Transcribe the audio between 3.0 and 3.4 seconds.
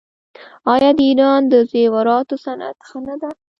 نه دی؟